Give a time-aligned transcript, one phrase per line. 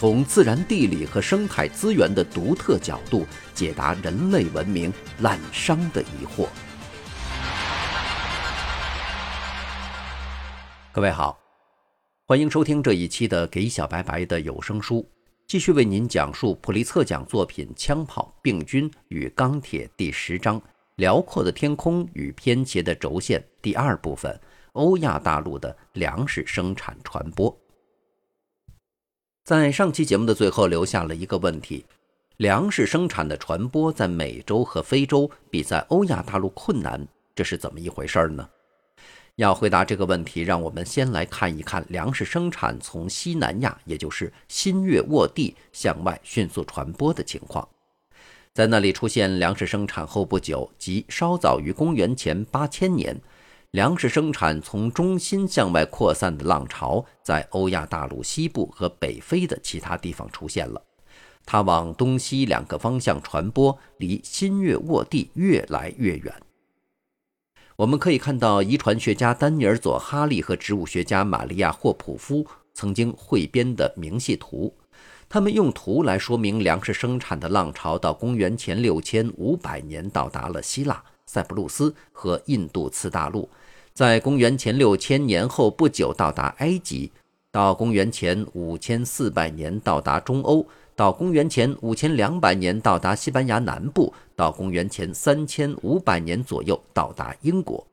[0.00, 6.48] 从自然地理和生态资源的独特角度解答人类文明滥觞的疑惑。
[10.90, 11.38] 各位好。
[12.24, 15.02] 欢迎收听这一期的《给小白白的有声书》，
[15.46, 20.58] 继续为您讲述普利策奖作品《枪炮、病菌与钢铁》第十章
[20.96, 24.34] “辽阔的天空与偏斜的轴线”第二部分——
[24.72, 27.54] 欧亚大陆的粮食生产传播。
[29.42, 31.84] 在上期节目的最后，留下了一个问题：
[32.36, 38.48] 粮食生产的传播在美洲和非洲比在欧亚大陆困难，这是怎么一回事呢？
[39.36, 47.66] 要回答这个问题，让我们先来看一看粮食生产从西南亚，也就是新月沃地向外迅速传播的情况。
[48.52, 53.18] 在那里出现粮食生产后不久，即稍早于公元前八千年，
[53.72, 60.82] 粮食生产从中心向外扩散的浪潮在欧亚大陆西部和北非的其他地方出现了。
[61.46, 66.34] 它往东西两个方向传播，离新月沃地越来越远。
[67.76, 74.74] 我们可以看到，遗传学家丹尼尔·佐哈利和植物学家玛利亚·霍普夫曾经汇编的明细图。
[75.28, 83.48] 他们用图来说明粮食生产的浪潮到公元前六千五百年到达了希腊、塞浦路斯和印度次大陆，
[83.92, 87.10] 在公元前六千年后不久到达埃及，
[87.50, 90.66] 到公元前五千四百年到达中欧。
[90.96, 97.86] 到公元前五千两百年到达西班牙南部，到公元前三千五百年左右到达英国。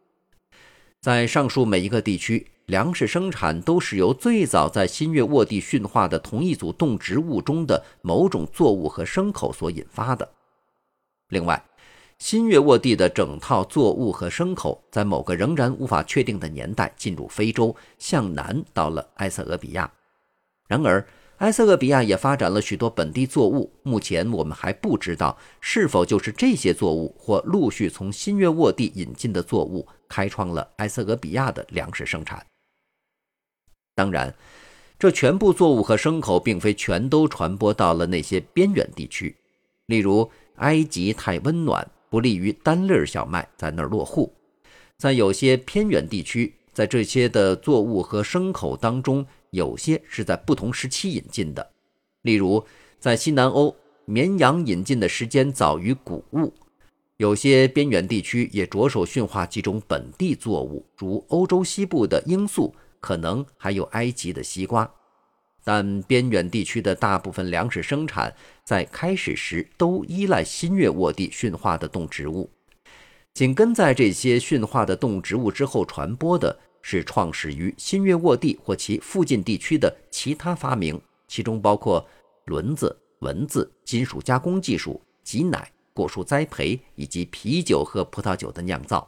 [1.00, 10.28] 在上述每一个地区，粮食生产都是由最早在新月沃地驯化的同一组动植物中的某种作物和牲口所引发的。
[11.30, 11.64] 另外，
[12.20, 19.92] 新月沃地的整套作物和牲口在某个仍然无法确定的年代进入非洲，向南到了埃塞俄比亚。
[20.68, 21.08] 然而，
[21.38, 32.44] 埃塞俄比亚也发展了许多本地作物，目前我们还不知道是否就是这些作物或陆续从新月沃地引进的作物开创了埃塞俄比亚的粮食生产。
[33.94, 34.34] 当然，
[34.98, 39.38] 这全部作物和牲口并非全都传播到了那些边远地区，
[39.86, 44.34] 例如埃及太温暖，不利于单粒小麦在那儿落户。
[44.98, 49.26] 在有些偏远地区，在这些的作物和牲口当中。
[49.52, 51.72] 有些是在不同时期引进的，
[52.24, 52.64] 例如
[53.00, 53.74] 在西南欧，
[54.04, 56.52] 绵羊引进的时间早于谷物；
[57.16, 64.92] 有些边远地区也着手驯化几种本地作物，如欧洲西部的罂粟，可能还有埃及的西瓜。
[65.68, 68.34] 但边远地区的大部分粮食生产
[68.64, 72.50] 在开始时都依赖新月沃地驯化的动植物，
[73.34, 76.58] 紧跟在这些驯化的动植物之后传播的。
[76.90, 82.08] 是创始于新月沃地或其附近地区的其他发明，其中包括
[82.46, 89.06] 轮子、文字、金属加工技术、挤奶、果树栽培以及啤酒和葡萄酒的酿造。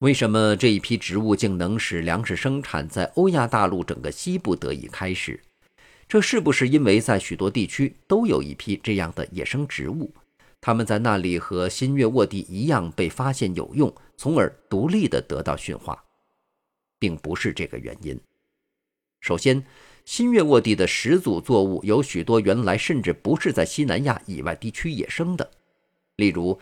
[0.00, 5.40] 为什么这一批植物竟能使粮食生产在欧亚大陆整个西部得以开始？
[6.06, 10.14] 这是不是因为在许多地区都有一批这样的野生植物？
[10.60, 16.00] 它们在那里和新月沃地一样被发现有用，从而独立地得到驯化，
[17.00, 18.16] 并不是这个原因。
[19.20, 19.64] 首先，
[20.04, 25.50] 新月沃地的始祖作物有许多原来甚至不是在西南亚以外地区野生的，
[26.14, 26.56] 例如，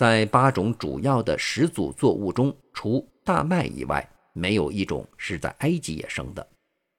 [0.00, 6.48] 在八种主要的始祖作物中，除大麦以外，没有一种是在埃及野生的。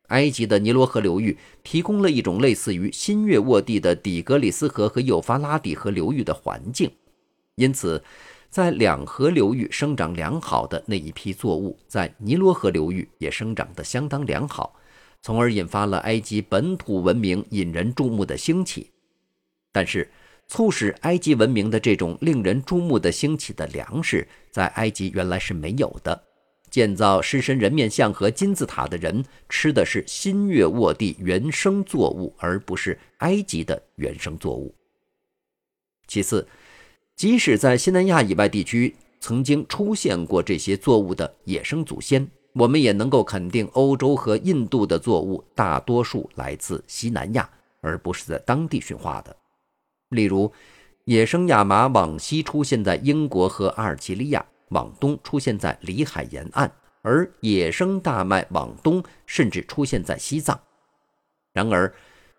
[0.10, 6.92] 埃及的尼罗河流域提供了一种类似于新月沃地的底格里斯河和幼发拉底河流域的环境，
[7.56, 8.04] 因此，
[8.52, 14.76] 在两河流域生长良好的那一批作物，在尼罗河流域也生长得相当良好，
[15.24, 18.92] 从而引发了埃及本土文明引人注目的兴起。
[19.72, 20.08] 但是，
[20.52, 26.22] 促使埃及文明的这种令人注目的兴起的粮食，在埃及原来是没有的。
[26.70, 34.76] 建造狮身人面像和金字塔的人吃的是新月沃地原生作物，而不是埃及的原生作物。
[36.06, 36.46] 其次，
[37.16, 47.50] 即使在西南亚以外地区曾经出现过这些作物的野生祖先，我们也能够肯定，欧洲和印度的作物大多数来自西南亚，
[47.80, 49.34] 而不是在当地驯化的。
[50.12, 50.52] 例如，
[51.06, 56.70] 野生亚麻往西出现在英国和阿尔及利亚，往东出现在里海沿岸，
[57.02, 60.60] 而野生大麦往东甚至出现在西藏。
[61.54, 61.94] 然而，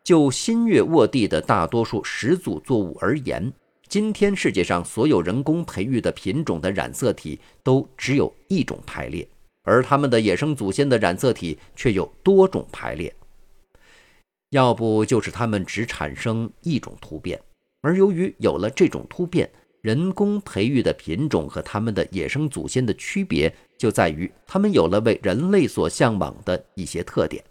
[0.04, 3.52] 就新月沃地的大多数始祖作物而言，
[3.88, 9.26] 今天世界上所有人工培育的品种的染色体都只有一种排列，
[9.64, 13.14] 而它们的野生祖先的染色体却有多种排列。
[14.50, 17.40] 要不就是它们只产生一种突变。
[17.82, 19.50] 而由于有了这种突变，
[19.80, 27.42] 人工培育的品种和它们的野生祖先的区别就在于，它们有了为人类所向往的一些特点。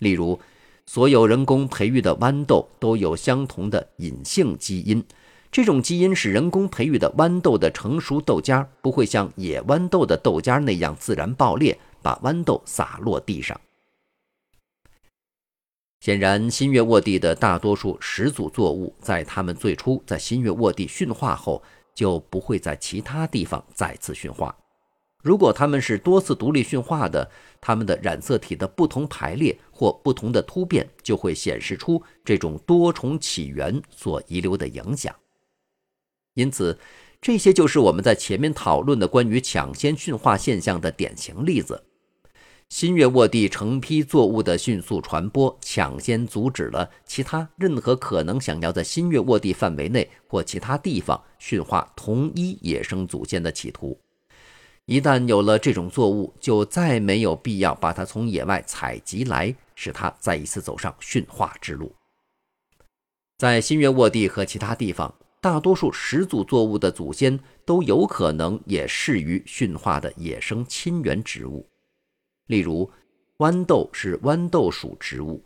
[0.00, 0.38] 例如，
[0.86, 5.02] 所有人工培育的豌豆都有相同的隐性基因，
[5.50, 13.58] 这种基因使人工培育的豌豆的成熟豆荚不会像野豌豆的豆荚那样自然爆裂，把豌豆洒落地上。
[16.04, 21.62] 显然，新月沃地的大多数始祖作物，在它们最初在新月沃地驯化后，
[21.94, 24.54] 就不会在其他地方再次驯化。
[25.22, 35.16] 如果它们是多次独立驯化的，它们的染色体的不同排列或不同的突变，就会显示出这种多重起源所遗留的影响。
[36.34, 36.78] 因此，
[37.18, 41.82] 这些就是我们在前面讨论的关于抢先驯化现象的典型例子。
[42.74, 53.96] 新月沃地成批作物的迅速传播，抢先阻止了其他任何可能想要在新月沃地范围内或其他地方驯化同一野生祖先的企图。
[54.86, 61.94] 一旦有了这种作物，就再没有必要把它从野外采集来，使它再一次走上驯化之路。
[63.38, 71.64] 在新月沃地和其他地方，大多数始祖作物的祖先都有可能也适于驯化的野生亲缘植物。
[72.46, 72.90] 例如，
[73.38, 75.42] 豌豆是豌豆属植物，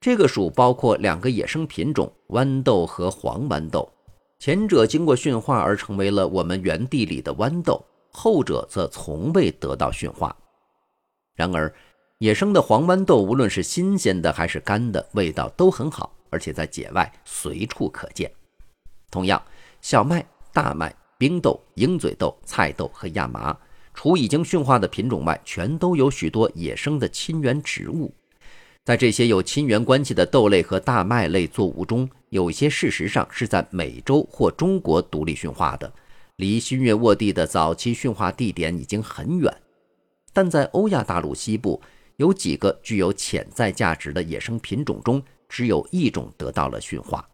[0.00, 3.90] 这个属包括两个野生品种豌豆和黄豌豆，
[4.38, 10.36] 前者经过驯化而成为了我们园地里的豌豆，后者则从未得到驯化。
[11.34, 11.72] 然而，
[12.18, 18.30] 野生的黄豌豆无论是新鲜的还是干的，味道都很好，而且在野外随处可见。
[19.10, 19.42] 同样，
[19.80, 23.56] 小麦、大麦、冰豆、鹰嘴豆、菜豆和亚麻。
[23.94, 28.14] 除已经驯化的品种外，全都有许多野生的亲缘植物。
[28.84, 35.92] 在这些有亲缘关系的豆类和大麦类作物中，有些事实上是在美洲或中国独立驯化的，
[36.36, 39.54] 离新月沃地的早期驯化地点已经很远。
[40.32, 41.80] 但在欧亚大陆西部，
[42.16, 47.24] 有几个具有潜在价值的野生品种中，只有一种得到了驯化。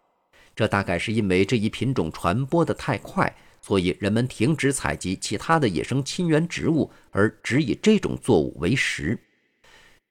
[0.55, 3.33] 这大概是因为这一品种传播得太快。
[3.61, 9.19] 所以，人们停止采集其他的野生亲缘植物，而只以这种作物为食。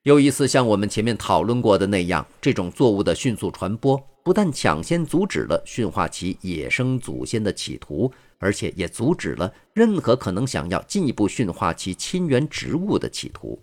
[0.04, 13.60] 又一次，像我们前面讨论过的那样，这种作物的迅速传播不但抢先阻止了驯化其野生祖先的企图，而且也阻止了任何可能想要进一步驯化其亲缘植物的企图。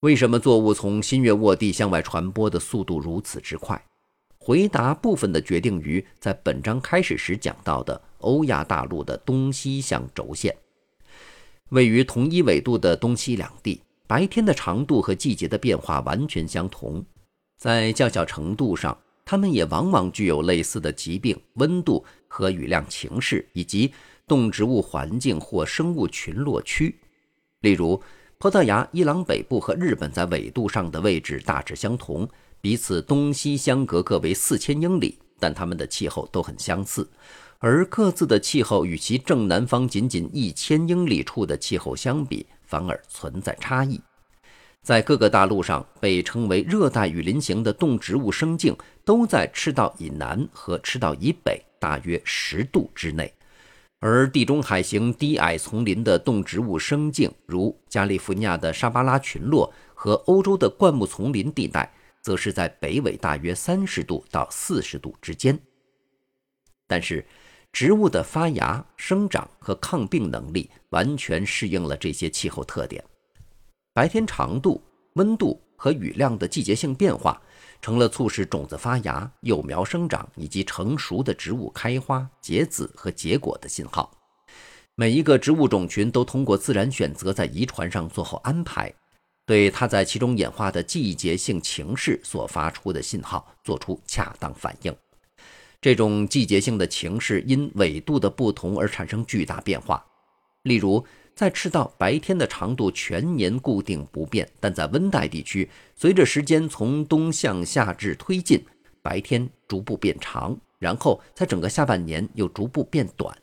[0.00, 3.80] 为什么作物从新月沃地向外传播的速度如此之快？
[4.44, 10.52] 回答部分的决定于在本章开始时讲到的欧亚大陆的东西向轴线，
[11.68, 17.04] 位于同一纬度的东西两地，白天的长度和季节的变化完全相同，
[17.56, 23.92] 在较小程度上，它们也往往具有类似的疾病、温度和雨量情势，以及
[24.26, 26.98] 动植物环境或生物群落区。
[27.60, 28.02] 例如，
[28.38, 32.28] 葡萄牙、伊朗北部和日本在纬度上的位置大致相同。
[32.62, 37.10] 彼此东西相隔各为四千英里，但它们的气候都很相似，
[37.58, 44.00] 而各自的气候与其正南方仅仅一千英里处的气候相比，反而存在差异。
[44.80, 53.32] 在各个大陆上，被称为热带雨林型的动植物生境都在赤道以南和赤道以北大约十度之内，
[53.98, 61.92] 而地中海型低矮丛林的动植物生境，如加利福尼亚的沙巴拉群落和欧洲的灌木丛林地带。
[62.22, 65.58] 则是在北纬大约三十度到四十度之间。
[66.86, 67.26] 但是，
[67.72, 73.02] 植物的发芽、生长和抗病能力完全适应了这些气候特点。
[73.94, 74.82] 白天长度、
[75.14, 77.40] 温度和雨量的季节性变化，
[77.80, 84.10] 成了促使种子发芽、幼苗生长以及成熟的植物开花、结籽和结果的信号。
[84.94, 88.92] 每一个植物种群都通过自然选择在遗传上做好安排。
[89.44, 94.94] 对它在其中演化的季节性情势所发出的信号做出恰当反应。
[95.80, 100.04] 这种季节性的情势因纬度的不同而产生巨大变化。
[100.62, 108.64] 例如，在赤道白天的长度全年固定不变，但在温带地区，随着时间从冬向夏至推进，
[109.02, 113.36] 白天逐步变长，然后在整个下半年又逐步变短。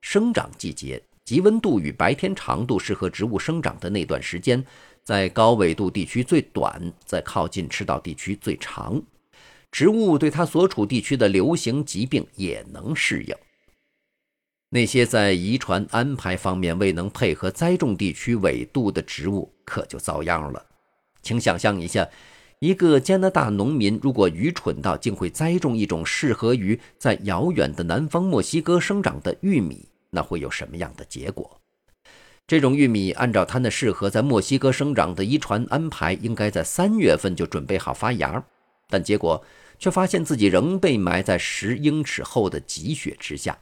[0.00, 4.64] 生长季节，及温度与白天长度适合植物生长的那段时间，
[5.04, 9.02] 在高纬度地区最短，在靠近赤道地区最长。
[9.70, 13.34] 植物对它所处地区的流行疾病也能适应。
[14.70, 20.64] 那些在遗传安排方面未能配合栽种地区纬度的植物，可就遭殃了。
[21.22, 22.08] 请想象一下，
[22.60, 31.60] 一个加拿大农民如果愚蠢到竟会栽种一种适合于在遥远的南方墨西哥生长的玉米，那会有什么样的结果？
[32.46, 38.44] 这种玉米按照它那适合在墨西哥生长的遗传安排，应该在三月份就准备好发芽，
[38.90, 39.42] 但结果
[39.78, 43.58] 却发现自己仍被埋在十英尺厚的积雪之下。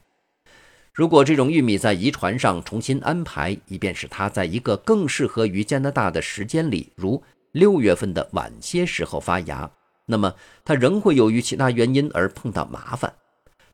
[0.93, 7.23] 如果这种玉米在遗传上重新安排，以便使它在一个更适合于加拿大的时间里，如
[7.53, 9.71] 六月份的晚些时候发芽，
[10.07, 10.35] 那么
[10.65, 13.15] 它仍会由于其他原因而碰到麻烦。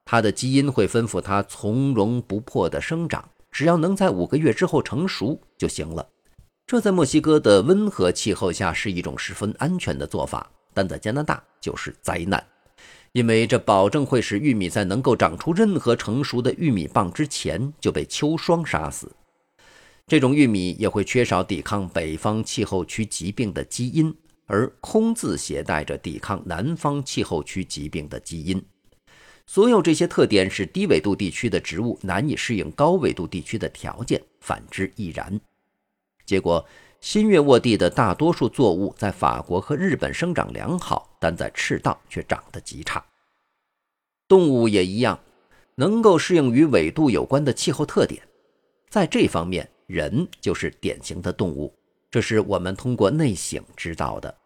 [0.04, 6.08] 它的基因会吩咐它从容不迫地生长，只要能在五个月之后成熟就行了。
[6.66, 12.44] 这在墨西哥的温和气候下是一种十分安全的做法，但在加拿大就是灾难。
[13.12, 19.10] 因为这保证会使玉米在能够长出任何成熟的玉米棒之前就被秋霜杀死。
[20.06, 24.14] 这种玉米也会缺少抵抗北方气候区疾病的基因，
[24.46, 28.62] 而空自携带着抵抗南方气候区疾病的基因。
[29.48, 35.40] 所有这些特点使低纬度地区的植物难以适应高纬度地区的条件，反之亦然。
[36.26, 36.62] 结果，
[37.00, 41.16] 新月沃地的大多数作物在法国和日本生长良好。
[41.18, 43.02] 但在赤道却长得极差。
[44.28, 45.18] 动物也一样，
[45.76, 48.22] 能够适应与纬度有关的气候特点。
[48.90, 51.74] 在这方面，人就是典型的动物。
[52.10, 54.36] 这是我们通过内省知道的。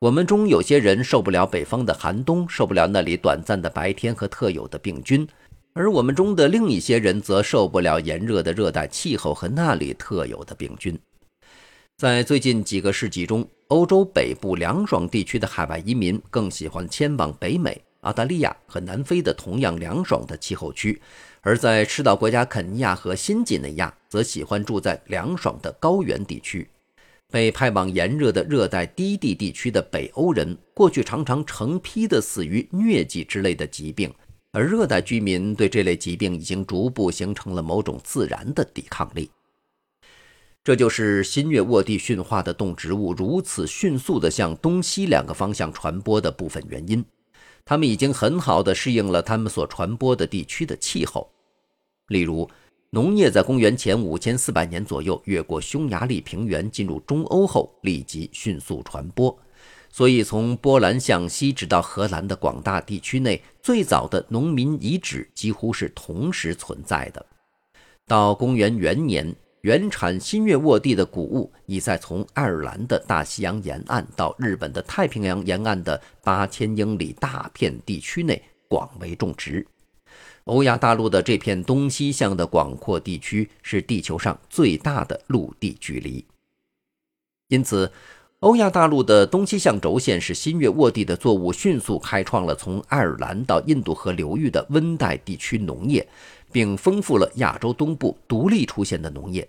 [0.00, 5.26] 我们中有些人受不了北方的寒冬，受不了那里短暂的白天和特有的病菌；
[5.74, 10.98] 而我们中的另一些人则受不了炎热的热带气候和那里特有的病菌。
[11.98, 20.98] 在最近几个世纪中，欧洲北部凉爽地区的海外移民更喜欢迁往北美、澳大利亚和南非的同样凉爽的气候区，
[21.42, 26.66] 而在赤道国家肯尼亚和新几内亚，则喜欢住在凉爽的高原地区。
[27.30, 34.12] 被派往炎热的热带低地地区的北欧人，过去常常成批的死于疟疾之类的疾病，
[34.52, 39.30] 而热带居民对这类疾病已经逐步形成了某种自然的抵抗力。
[40.62, 47.02] 这就是新月沃地驯化的动植物如此迅速地向东西两个方向传播的部分原因。
[47.64, 51.30] 它们已经很好地适应了它们所传播的地区的气候。
[52.08, 52.50] 例如，
[52.92, 59.38] 农业在公元前五千四百年左右越过匈牙利平原进入中欧后，立即迅速传播。
[59.90, 67.24] 所以，从波兰向西直到荷兰的广大地区内，最早的农民遗址几乎是同时存在的。
[68.06, 69.34] 到公元元年。
[69.62, 79.66] 原产新月沃地的谷物已在从爱尔兰的大西洋沿岸到日本的太平洋沿岸的八千英里大片地区内广为种植。
[80.44, 86.24] 欧亚大陆的这片东西向的广阔地区是地球上最大的陆地距离，
[87.48, 87.92] 因此，
[88.40, 96.06] 欧亚大陆的东西向轴线使新月沃地的作物迅速开创了从爱尔兰到印度河流域的温带地区农业。
[96.52, 99.48] 并丰富了亚洲东部独立出现的农业。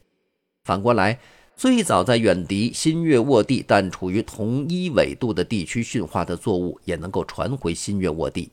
[0.63, 1.19] 反过来，
[1.55, 8.51] 最早在远离新月沃地但处于同一纬度的地区驯化的作物，也能够传回新月沃地。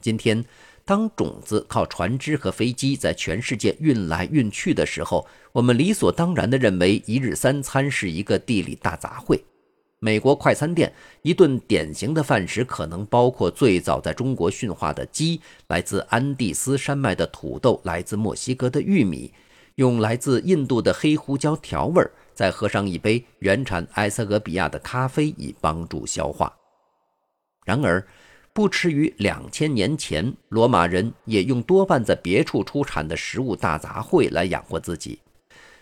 [0.00, 0.44] 今天，
[0.86, 9.40] 当种子靠船只和飞机在全世界运来运去的时候，我们理所当然地认为一日三餐是一个地理大杂烩。
[9.98, 19.32] 美国快餐店一顿典型的饭食可能包括最早在中国驯化的鸡、来自安第斯山脉的土豆、来自墨西哥的玉米，
[19.74, 26.54] 用来自印度的黑胡椒调味儿，再喝上一杯原产埃塞俄比亚的咖啡以帮助消化。
[27.64, 28.06] 然而，
[28.56, 35.18] 不迟于两千年前，罗马人也用多半在别处出产的食物大杂烩来养活自己。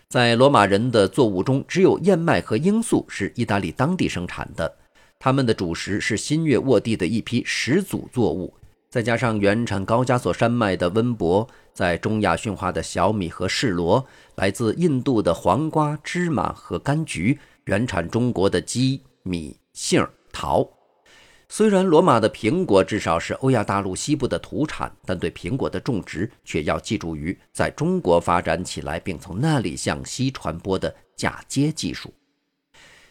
[0.09, 4.75] 在罗马人的作物中，只有燕麦和罂粟是意大利当地生产的。
[5.17, 8.53] 他们的主食是新月沃地的一批始祖作物，
[8.89, 14.05] 再加上原产高加索山脉的温博，在中亚驯化的小米和柿罗，
[14.35, 20.74] 来自印度的黄瓜、芝麻和柑橘，原产中国的鸡、米、杏、桃。
[21.47, 32.13] 虽然罗马的苹果至少是欧亚大陆西部的土产，但对苹果的种植却要寄助于在中国发展起来并从那里向西传播的嫁接技术。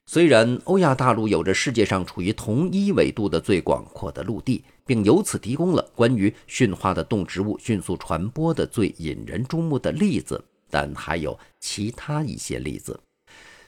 [0.07, 13.01] 虽然欧亚大陆有着世界上处于同一纬度的最广阔的陆地，并由此提供了关于驯化的动植物迅速传播的最引人注目的例子，但还有其他一些例子。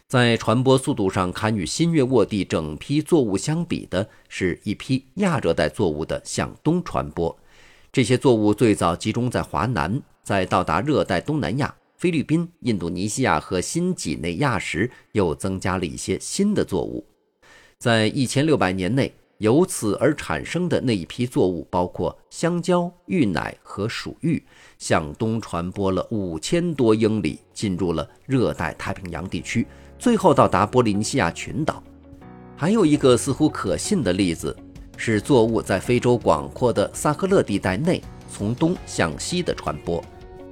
[0.08, 7.36] 在传播速度上堪与新月沃地整批作物相比的，是一批亚热带作物的向东传播。
[7.90, 17.04] 这些作物最早集中在华南，在到达热带东南亚、菲律宾、印度尼西亚和新几内亚时，又增加了一些新的作物。
[17.76, 24.40] 在一千六百年内，由此而产生的那一批作物包括香蕉、芋奶和薯芋，
[24.78, 29.66] 向东传播了五千多英里，进入了热带太平洋地区。
[29.98, 31.82] 最后到达波利尼西亚群岛。
[32.56, 34.56] 还有一个似乎可信的例子
[34.96, 40.02] 是作物在非洲广阔的萨赫勒地带内从东向西的传播，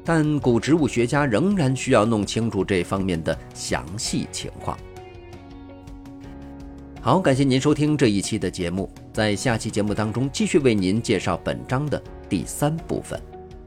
[0.04, 4.76] 但古植物学家仍然需要弄清楚这方面的详细情况。
[7.00, 13.20] 好，感谢您收听这一期的节目，在下期节目当中继续为您介绍本章的第三部分。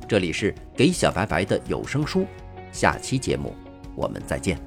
[0.08, 2.26] 这里是给小白白的有声书，
[2.72, 3.54] 下期节目
[3.96, 4.67] 我们再见。